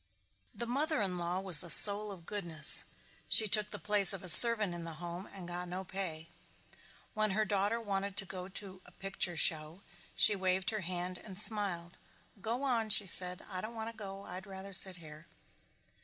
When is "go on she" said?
12.41-13.05